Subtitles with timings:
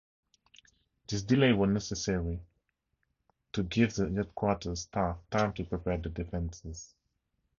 [1.07, 2.41] This delay was necessary
[3.53, 6.95] to give the headquarters staff time to prepare their defences.